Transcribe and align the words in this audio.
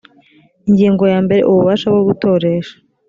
ingingo 0.69 1.03
ya 1.11 1.19
mbere 1.25 1.41
ububasha 1.49 1.85
bwo 1.93 2.01
gutoresha 2.09 2.73